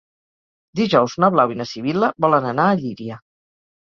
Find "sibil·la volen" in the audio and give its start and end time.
1.73-2.49